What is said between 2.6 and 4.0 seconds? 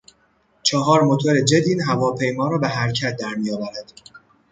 حرکت در میآورد.